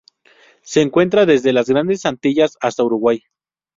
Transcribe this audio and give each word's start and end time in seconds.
Se 0.63 0.81
encuentra 0.81 1.27
desde 1.27 1.53
las 1.53 1.69
Grandes 1.69 2.07
Antillas 2.07 2.57
hasta 2.59 2.83
Uruguay. 2.83 3.21